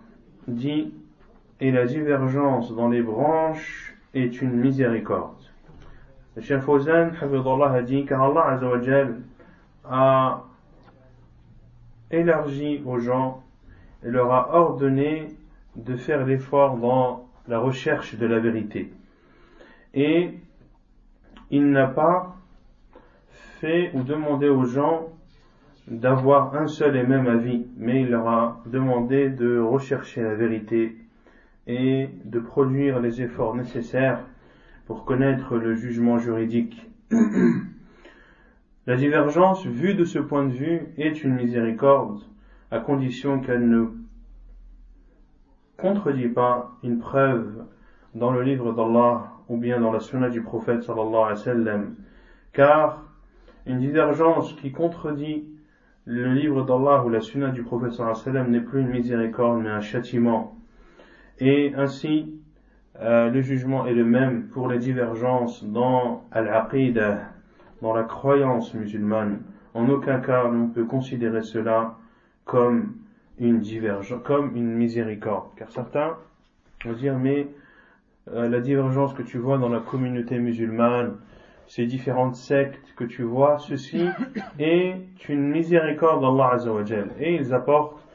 [0.46, 0.92] dit
[1.60, 5.42] Et la divergence dans les branches est une miséricorde.
[6.36, 9.16] Le Cheikh Fawzan, hafidullah, a dit Car Allah Azzawajal
[9.84, 10.44] a
[12.10, 13.42] élargi aux gens
[14.04, 15.28] et leur a ordonné
[15.76, 18.92] de faire l'effort dans la recherche de la vérité.
[19.94, 20.34] Et
[21.51, 22.37] il n'a pas
[23.59, 25.09] fait ou demandé aux gens
[25.87, 30.95] d'avoir un seul et même avis, mais il leur a demandé de rechercher la vérité
[31.67, 34.25] et de produire les efforts nécessaires
[34.85, 36.89] pour connaître le jugement juridique.
[38.87, 42.21] la divergence, vue de ce point de vue, est une miséricorde,
[42.71, 43.87] à condition qu'elle ne
[45.77, 47.65] contredit pas une preuve
[48.15, 51.95] dans le livre d'Allah ou bien dans la sunna du prophète sallallahu alayhi wa sallam.
[52.53, 53.03] Car
[53.65, 55.43] une divergence qui contredit
[56.05, 58.87] le livre d'Allah ou la sunna du prophète sallallahu alayhi wa sallam n'est plus une
[58.87, 60.55] miséricorde mais un châtiment.
[61.39, 62.33] Et ainsi,
[63.01, 67.19] euh, le jugement est le même pour les divergences dans al-aqidah,
[67.81, 69.41] dans la croyance musulmane.
[69.73, 71.97] En aucun cas on peut considérer cela
[72.45, 72.93] comme
[73.37, 75.49] une divergence, comme une miséricorde.
[75.57, 76.15] Car certains
[76.85, 77.47] vont dire, mais
[78.29, 81.17] euh, la divergence que tu vois dans la communauté musulmane,
[81.67, 84.05] ces différentes sectes que tu vois, ceci
[84.59, 84.95] est
[85.29, 87.11] une miséricorde d'Allah Azzawajal.
[87.19, 88.05] Et ils apportent,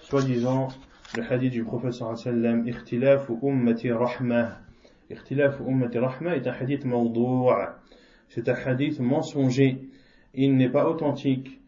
[0.00, 0.68] soi-disant,
[1.16, 4.58] le hadith du prophète sallam, Ikhtilaf ummati rahmah.
[5.08, 7.78] Ikhtilaf ummati rahmah est un hadith mawdou'a.
[8.28, 9.88] C'est un hadith mensonger.
[10.34, 11.60] Il n'est pas authentique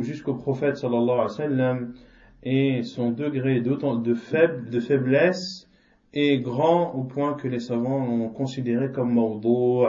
[0.00, 1.94] jusqu'au prophète sallallahu alayhi wa sallam
[2.42, 5.67] et son degré de, faible, de faiblesse
[6.13, 9.85] est grand au point que les savants l'ont considéré comme mawdou'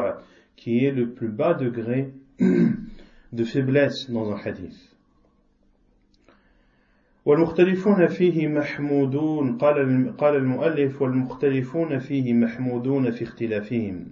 [0.57, 4.94] qui est le plus bas degré de faiblesse dans un hadith.
[7.26, 14.11] والمختلفون فيه محمودون قال قال المؤلف والمختلفون فيه محمودون في اختلافهم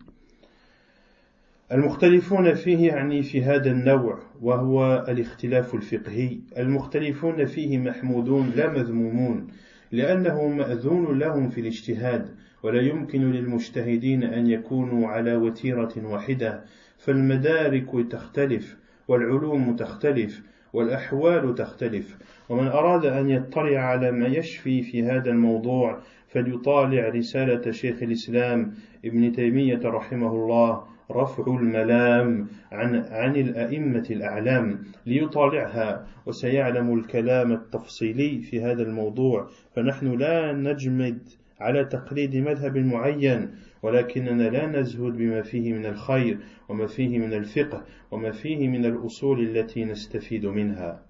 [1.72, 9.46] المختلفون فيه يعني في هذا النوع وهو الاختلاف الفقهي المختلفون فيه محمودون لا مذمومون
[9.91, 12.29] لأنه مأذون لهم في الاجتهاد
[12.63, 16.63] ولا يمكن للمجتهدين أن يكونوا على وتيرة واحدة
[16.97, 20.41] فالمدارك تختلف والعلوم تختلف
[20.77, 22.17] والأحوال تختلف.
[22.49, 28.73] ومن أراد أن يطلع على ما يشفي في هذا الموضوع فليطالع رسالة شيخ الإسلام
[29.05, 36.07] ابن تيمية رحمه الله رفع الملام عن عن الأئمة الأعلام ليطالعها.
[36.25, 39.47] وسيعلم الكلام التفصيلي في هذا الموضوع.
[39.75, 41.19] فنحن لا نجمد
[41.60, 47.84] على تقليد مذهب معين ولكننا لا نزهد بما فيه من الخير وما فيه من الفقه
[48.10, 51.06] وما فيه من الأصول التي نستفيد منها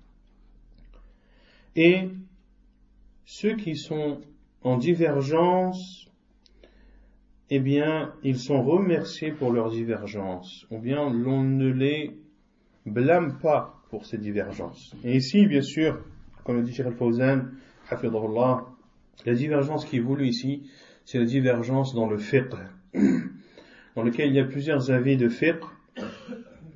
[1.74, 2.10] Et
[3.24, 4.20] ceux qui sont
[4.62, 6.10] en divergence,
[7.48, 12.14] eh bien, ils sont remerciés pour leur divergence, ou bien l'on ne les
[12.84, 14.94] blâme pas pour ces divergences.
[15.02, 16.04] Et ici, bien sûr,
[16.44, 17.52] comme le dit Sheikh Al-Fawzan,
[19.25, 20.63] la divergence qui est voulue ici,
[21.05, 22.53] c'est la divergence dans le fiqh,
[23.95, 25.63] dans lequel il y a plusieurs avis de fiqh,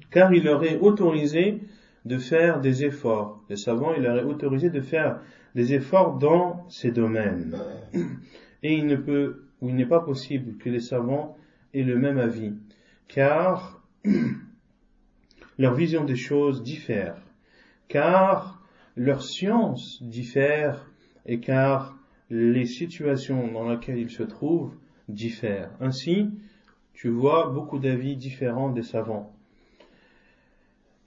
[0.10, 1.62] car il leur est autorisé
[2.06, 3.44] de faire des efforts.
[3.50, 5.20] Les savants, il leur est autorisé de faire
[5.56, 7.58] des efforts dans ces domaines.
[8.64, 11.38] Et il ne peut, ou il n'est pas possible que les savants
[11.74, 12.54] aient le même avis,
[13.08, 13.82] car
[15.58, 17.16] leur vision des choses diffère,
[17.88, 18.62] car
[18.96, 20.90] leur science diffère,
[21.26, 21.98] et car
[22.32, 24.74] les situations dans lesquelles ils se trouvent
[25.10, 25.70] diffèrent.
[25.82, 26.32] Ainsi,
[26.94, 29.36] tu vois beaucoup d'avis différents des savants.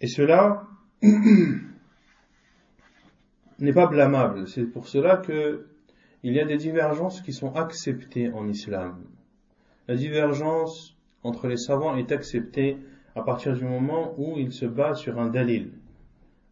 [0.03, 0.69] Et cela
[3.59, 4.47] n'est pas blâmable.
[4.47, 5.67] C'est pour cela que
[6.23, 9.03] il y a des divergences qui sont acceptées en islam.
[9.89, 12.77] La divergence entre les savants est acceptée
[13.15, 15.73] à partir du moment où il se base sur un dalil.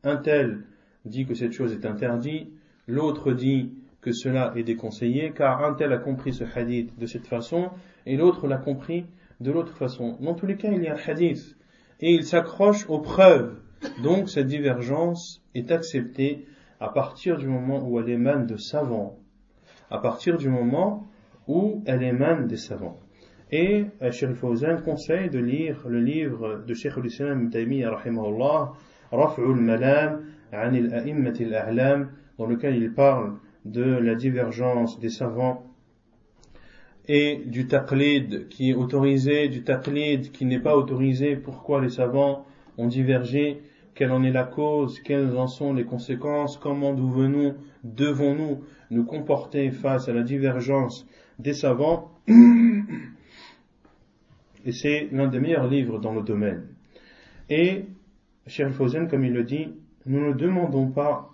[0.03, 0.65] Un tel
[1.05, 2.51] dit que cette chose est interdite,
[2.87, 3.73] l'autre dit
[4.03, 7.71] que cela est déconseillé, car un tel a compris ce hadith de cette façon,
[8.05, 9.07] et l'autre l'a compris
[9.41, 10.19] de l'autre façon.
[10.21, 11.57] Dans tous les cas, il y a un hadith,
[12.01, 13.57] et il s'accroche aux preuves.
[14.03, 16.47] Donc cette divergence est acceptée
[16.81, 19.19] à partir du moment où elle émane de savants,
[19.91, 21.07] à partir du moment
[21.47, 22.99] où elle émane des savants.
[23.53, 28.73] Et Sheikh Fawzan conseille de lire le livre de Sheikh al-Islam Taymiyyah rahimahullah,
[29.13, 35.67] Raf'ul Malam, Anil A'immatil A'lam, dans lequel il parle de la divergence des savants
[37.09, 42.47] et du taqlid qui est autorisé, du taqlid qui n'est pas autorisé, pourquoi les savants
[42.79, 43.61] ont divergé,
[43.95, 49.71] quelle en est la cause, quelles en sont les conséquences, comment devons-nous, devons-nous nous comporter
[49.71, 51.07] face à la divergence
[51.39, 52.11] des savants?
[54.65, 56.69] Et c'est l'un des meilleurs livres dans le domaine.
[57.51, 57.85] Et,
[58.47, 59.75] cher Fawzan, comme il le dit,
[60.07, 61.31] nous ne demandons pas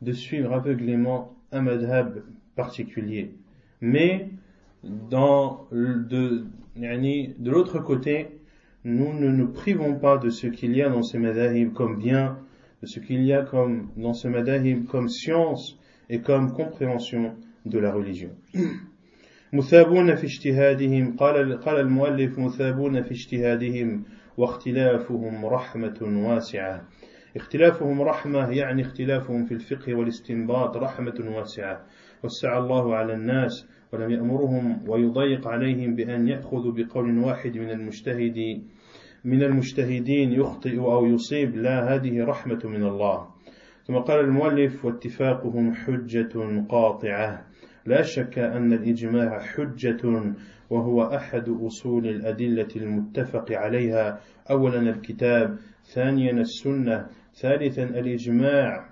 [0.00, 2.23] de suivre aveuglément un madhab
[2.55, 3.31] particulier.
[3.81, 4.29] Mais
[4.83, 8.27] dans de, de l'autre côté,
[8.83, 12.37] nous ne nous privons pas de ce qu'il y a dans ces madhab comme bien,
[12.81, 17.79] de ce qu'il y a comme, dans ces madhab comme science et comme compréhension de
[17.79, 18.29] la religion.
[19.53, 24.03] مثابون في اجتهادهم قال قال المؤلف مثابون في اجتهادهم
[24.37, 26.87] واختلافهم رحمة واسعة
[27.36, 31.86] اختلافهم رحمة يعني اختلافهم في الفقه والاستنباط رحمة واسعة.
[32.24, 38.62] وسع الله على الناس ولم يأمرهم ويضيق عليهم بأن يأخذوا بقول واحد من المجتهد
[39.24, 41.56] من المجتهدين يخطئ أو يصيب.
[41.56, 43.28] لا هذه رحمة من الله.
[43.84, 47.46] ثم قال المؤلف واتفاقهم حجة قاطعة.
[47.86, 50.34] لا شك أن الإجماع حجة
[50.70, 54.20] وهو أحد أصول الأدلة المتفق عليها.
[54.50, 55.56] أولا الكتاب
[55.94, 57.06] ثانيا السنة
[57.40, 58.90] ثالثا الإجماع.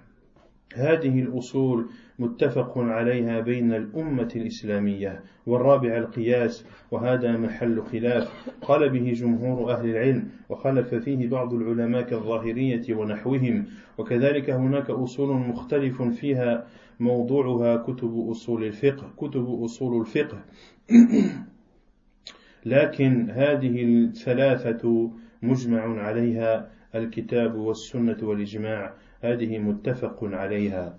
[0.75, 1.87] هذه الأصول
[2.19, 8.51] متفق عليها بين الأمة الإسلامية والرابع القياس وهذا محل خلاف.
[8.63, 13.65] قال به جمهور أهل العلم وخلف فيه بعض العلماء كالظاهرية ونحوهم.
[13.99, 16.67] وكذلك هناك أصول مختلف فيها
[17.01, 20.45] موضوعها كتب أصول الفقه كتب أصول الفقه.
[22.75, 25.11] لكن هذه الثلاثة
[25.43, 26.78] مجمع عليها.
[26.96, 30.98] الكتاب والسنة والإجماع هذه متفق عليها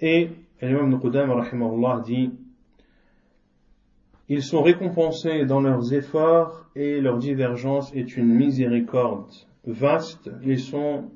[0.00, 0.30] Et
[0.62, 2.30] l'imam Qudam rahimahullah dit
[4.28, 9.32] Ils sont récompensés dans leurs efforts et leur divergence est une miséricorde
[9.64, 10.30] vaste.
[10.42, 11.10] Ils sont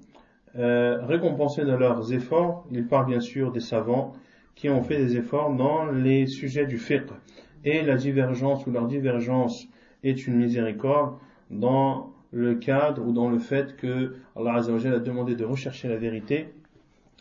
[0.56, 2.66] euh, récompensés dans leurs efforts.
[2.70, 4.12] Il parle bien sûr des savants
[4.54, 7.10] qui ont fait des efforts dans les sujets du fiqh.
[7.64, 9.66] Et la divergence ou leur divergence
[10.05, 11.17] est une miséricorde
[11.51, 16.49] dans le cadre ou dans le fait que Allah a demandé de rechercher la vérité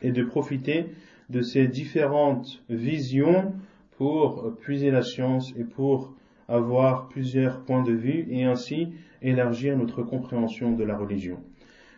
[0.03, 0.87] et de profiter
[1.31, 3.53] de ces différentes visions
[3.97, 6.15] pour puiser la science et pour
[6.49, 11.39] avoir plusieurs points de vue et ainsi élargir notre compréhension de la religion.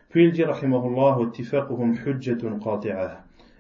[0.08, 0.44] Puis il dit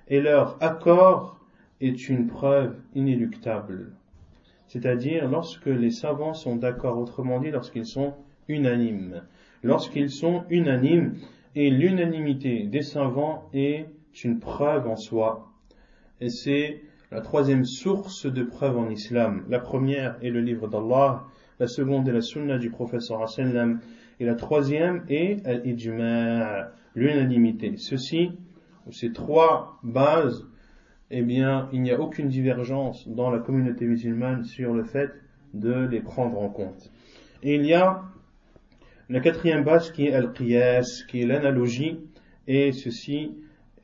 [0.08, 1.40] et leur accord
[1.80, 3.92] est une preuve inéluctable.
[4.66, 8.14] C'est-à-dire lorsque les savants sont d'accord, autrement dit lorsqu'ils sont
[8.48, 9.22] unanimes.
[9.62, 11.14] Lorsqu'ils sont unanimes,
[11.54, 13.86] et l'unanimité des savants est
[14.24, 15.48] une preuve en soi.
[16.20, 19.44] Et c'est la troisième source de preuve en islam.
[19.48, 21.24] La première est le livre d'Allah,
[21.58, 23.80] la seconde est la sunna du professeur sallam,
[24.20, 25.42] et la troisième est
[26.94, 27.76] l'unanimité.
[27.76, 28.32] Ceci,
[28.90, 30.46] ces trois bases,
[31.10, 35.10] eh bien, il n'y a aucune divergence dans la communauté musulmane sur le fait
[35.54, 36.90] de les prendre en compte.
[37.42, 38.02] Et il y a
[39.08, 42.00] la quatrième base qui est al-qiyas, qui est l'analogie,
[42.48, 43.36] et ceci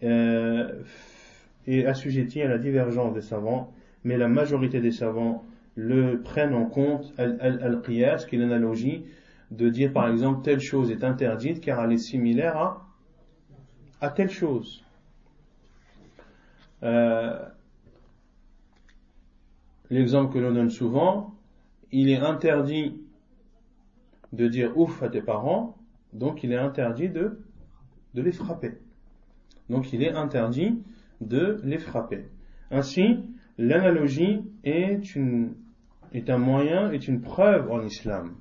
[0.02, 0.82] euh,
[1.66, 3.72] est assujetti à la divergence des savants,
[4.04, 5.44] mais la majorité des savants
[5.76, 9.04] le prennent en compte al-qiyas, qui est l'analogie,
[9.52, 12.88] de dire par exemple telle chose est interdite car elle est similaire à,
[14.00, 14.84] à telle chose.
[16.82, 17.38] Euh,
[19.90, 21.34] l'exemple que l'on donne souvent,
[21.92, 23.00] il est interdit
[24.32, 25.76] de dire ouf à tes parents,
[26.12, 27.38] donc il est interdit de,
[28.14, 28.78] de les frapper.
[29.68, 30.82] Donc il est interdit
[31.20, 32.26] de les frapper.
[32.70, 33.20] Ainsi,
[33.58, 35.00] l'analogie est,
[36.12, 38.34] est un moyen, est une preuve en islam.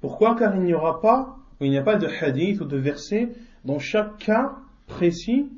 [0.00, 0.36] Pourquoi?
[0.36, 3.30] Car il n'y aura pas, il n'y a pas de hadith ou de verset
[3.64, 5.48] dans chaque cas précis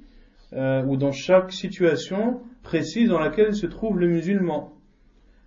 [0.54, 4.72] euh, ou dans chaque situation précise dans laquelle se trouve le musulman.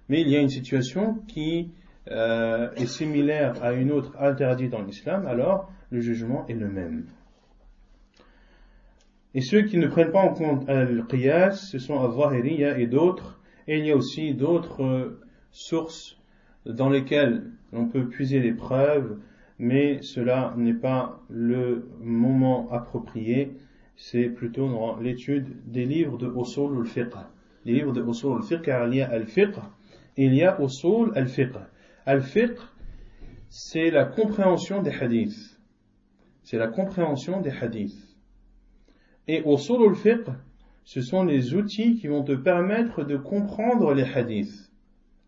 [0.09, 1.71] Mais il y a une situation qui
[2.09, 7.05] euh, est similaire à une autre interdite dans l'islam, alors le jugement est le même.
[9.33, 13.77] Et ceux qui ne prennent pas en compte al-qiyas, ce sont al-zahiriya et d'autres, et
[13.79, 16.17] il y a aussi d'autres euh, sources
[16.65, 17.43] dans lesquelles
[17.73, 19.17] on peut puiser les preuves,
[19.59, 23.57] mais cela n'est pas le moment approprié,
[23.97, 24.69] c'est plutôt
[25.01, 27.13] l'étude des livres de Usul al-Fiqh.
[27.65, 29.55] Les livres de Usul al-Fiqh, car il y a al-Fiqh,
[30.15, 31.57] il y a Usul al-Fiqh.
[32.05, 32.57] Al-Fiqh,
[33.49, 35.59] c'est la compréhension des hadiths.
[36.43, 38.15] C'est la compréhension des hadiths.
[39.27, 40.29] Et Usul al-Fiqh,
[40.85, 44.71] ce sont les outils qui vont te permettre de comprendre les hadiths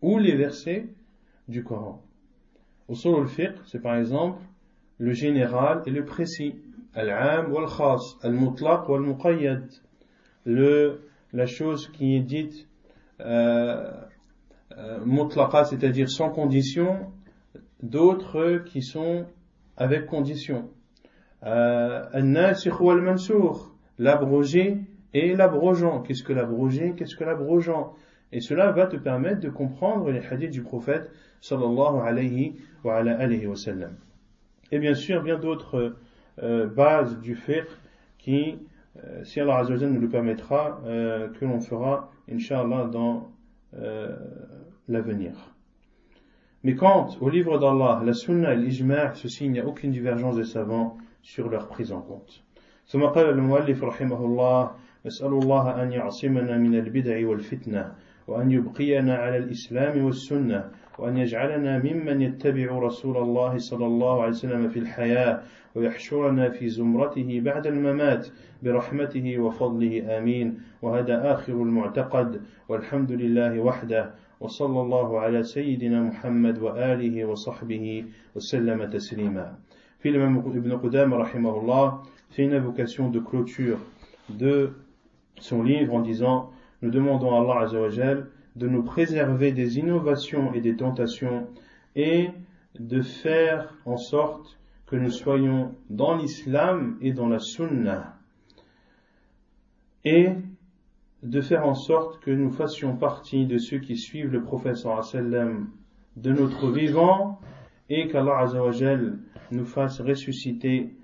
[0.00, 0.88] ou les versets
[1.48, 2.02] du Coran.
[2.88, 4.40] Usul al-fiqh, c'est par exemple
[4.98, 6.54] le général et le précis.
[6.94, 9.64] Al-am wal khas, al-mutlaq wal muqayyad.
[10.44, 12.66] Le, la chose qui est dite
[13.20, 13.92] euh,
[14.76, 17.12] euh, mutlaqa, c'est-à-dire sans condition,
[17.82, 19.26] d'autres qui sont
[19.76, 20.70] avec condition.
[21.44, 24.78] Euh, al-nasikh wal mansour, l'abrogé
[25.14, 26.00] et l'abrogeant.
[26.02, 27.94] Qu'est-ce que l'abrogé Qu'est-ce que l'abrogeant?
[28.32, 31.10] Et cela va te permettre de comprendre les hadiths du prophète
[31.40, 33.96] sallallahu alayhi wa, alayhi wa sallam.
[34.70, 35.96] Et bien sûr, bien d'autres
[36.41, 37.67] euh, bases du fiqh
[38.17, 38.57] qui,
[39.03, 43.31] euh, si Allah Azza nous le permettra, euh, que l'on fera, inshallah, dans
[43.75, 44.15] euh,
[44.87, 45.33] l'avenir.
[46.63, 50.35] Mais quant au livre d'Allah, la sunna et l'ijma', ceci, il n'y a aucune divergence
[50.35, 52.41] des savants sur leur prise en compte.
[52.87, 54.71] ثم قال المؤلف رحمه الله
[55.05, 57.95] نسأل الله أن يعصمنا من البدع والفتنة
[58.27, 64.68] وأن يبقينا على الإسلام والسنة وأن يجعلنا ممن يتبع رسول الله صلى الله عليه وسلم
[64.68, 65.40] في الحياة
[65.74, 68.28] ويحشرنا في زمرته بعد الممات
[68.62, 70.58] برحمته وفضله آمين.
[70.82, 72.40] وهذا آخر المعتقد.
[72.68, 74.10] والحمد لله وحده
[74.40, 79.54] وصلى الله على سيدنا محمد وآله وصحبه وسلم تسليما.
[80.00, 83.78] في ابن قدام رحمه الله fait une invocation de clôture
[84.30, 84.70] de
[85.40, 86.50] son livre en disant
[86.82, 87.66] Nous demandons à Allah
[88.56, 91.48] de nous préserver des innovations et des tentations
[91.96, 92.30] et
[92.78, 98.16] de faire en sorte que nous soyons dans l'islam et dans la sunna.
[100.04, 100.30] Et
[101.22, 105.70] de faire en sorte que nous fassions partie de ceux qui suivent le prophète sallam
[106.16, 107.40] de notre vivant
[107.88, 108.46] et qu'Allah
[109.50, 110.94] nous fasse ressusciter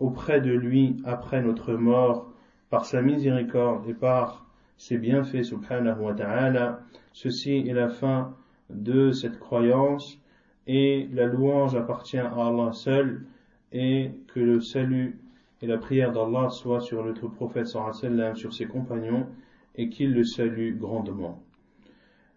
[0.00, 2.32] auprès de lui après notre mort
[2.68, 6.79] par sa miséricorde et par ses bienfaits subhanahu wa ta'ala.
[7.13, 8.35] Ceci est la fin
[8.69, 10.19] de cette croyance
[10.67, 13.25] et la louange appartient à Allah seul
[13.71, 15.19] et que le salut
[15.61, 19.27] et la prière d'Allah soient sur notre prophète sallam, sur ses compagnons
[19.75, 21.41] et qu'il le salue grandement.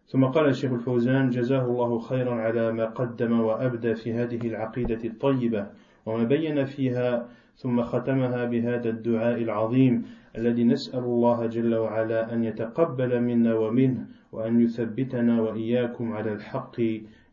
[0.08, 5.66] ثم قال الشيخ الفوزان جزاه الله خيرا على ما قدم وأبدى في هذه العقيدة الطيبة
[6.06, 10.02] وما بين فيها ثم ختمها بهذا الدعاء العظيم
[10.37, 16.79] الذي نسأل الله جل وعلا أن يتقبل منا ومنه وأن يثبتنا وإياكم على الحق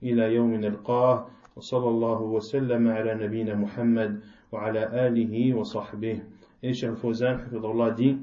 [0.03, 1.27] إلى يوم نلقاه.
[1.57, 4.21] وصلى الله وسلم على نبينا محمد
[4.53, 6.23] وعلى آله وصحبه.
[6.65, 8.17] إيش الفوزان حفظ الله دي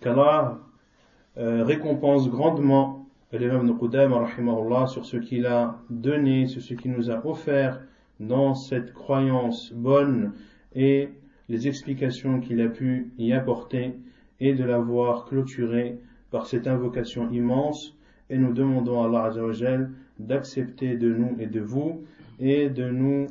[0.00, 0.58] كالله
[1.36, 7.26] récompense grandement l'imam Nukudam rahimahullah sur ce qu'il a donné, sur ce qu'il nous a
[7.26, 7.82] offert
[8.20, 10.32] dans cette croyance bonne
[10.74, 11.10] et
[11.48, 13.92] les explications qu'il a pu y apporter
[14.40, 15.98] et de l'avoir clôturé
[16.30, 17.96] par cette invocation immense
[18.28, 19.88] et nous demandons à Allah
[20.18, 22.02] d'accepter de nous et de vous
[22.40, 23.26] et de nous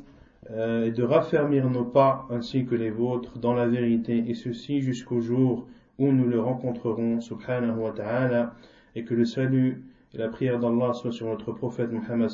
[0.50, 5.20] euh, de raffermir nos pas ainsi que les vôtres dans la vérité et ceci jusqu'au
[5.20, 5.66] jour
[5.98, 8.54] où nous le rencontrerons subhanahu wa ta'ala
[8.94, 9.82] et que le salut
[10.14, 12.30] et la prière d'Allah soient sur notre prophète Muhammad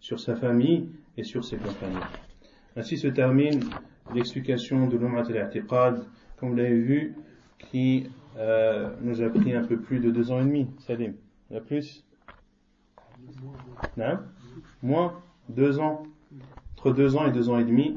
[0.00, 2.00] sur sa famille et sur ses compagnons.
[2.76, 3.60] Ainsi se termine
[4.14, 6.04] l'explication de l'Ummat al-I'tiqad,
[6.36, 7.14] comme vous l'avez vu,
[7.58, 10.68] qui euh, nous a pris un peu plus de deux ans et demi.
[10.80, 11.14] Salim,
[11.50, 12.04] il y a plus?
[13.96, 14.18] Non
[14.82, 15.14] Moins?
[15.48, 16.02] Deux ans
[16.76, 17.94] Entre deux ans et deux ans et demi.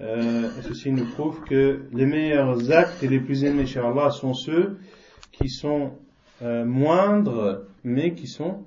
[0.00, 4.34] Euh, ceci nous prouve que les meilleurs actes et les plus aimés chez Allah sont
[4.34, 4.78] ceux
[5.32, 5.92] qui sont
[6.42, 8.64] euh, moindres, mais qui sont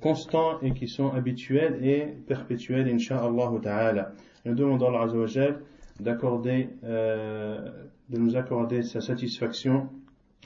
[0.00, 4.12] constants et qui sont habituels et perpétuels, insha'Allah ta'ala.
[4.46, 5.56] Nous demandons à Allah
[5.98, 7.68] d'accorder, euh,
[8.10, 9.88] de nous accorder sa satisfaction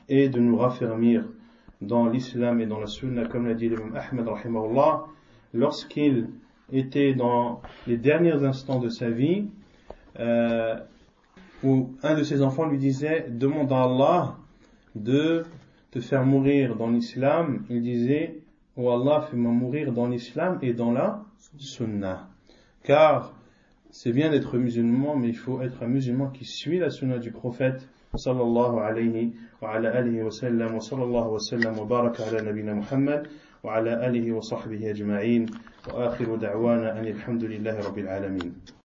[0.08, 1.26] et de nous raffermir
[1.82, 4.26] dans l'islam et dans la sunna, comme l'a dit l'imam Ahmed,
[5.52, 6.30] lorsqu'il
[6.72, 9.48] était dans les derniers instants de sa vie,
[10.18, 10.76] euh,
[11.62, 14.36] où un de ses enfants lui disait, demande à Allah
[14.94, 15.44] de
[15.90, 18.40] te faire mourir dans l'islam, il disait,
[18.78, 21.22] oh Allah, fais-moi mourir dans l'islam et dans la
[21.58, 22.30] sunna.
[22.82, 23.34] Car
[24.02, 27.32] c'est bien d'être musulman, mais il faut être un musulman qui suit la sunna du
[27.32, 32.40] prophète sallallahu alayhi wa ala alihi wa sallam wa sallallahu wa sallam wa baraka ala
[32.40, 33.28] nabina Muhammad
[33.62, 35.44] wa ala alihi wa sahbihi ajma'in
[35.92, 38.54] wa akhiru da'wana anil hamdulillahi rabbil alamin.